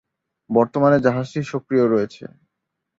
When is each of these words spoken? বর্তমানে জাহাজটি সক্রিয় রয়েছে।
বর্তমানে 0.49 0.97
জাহাজটি 1.05 1.39
সক্রিয় 1.51 1.85
রয়েছে। 1.87 2.23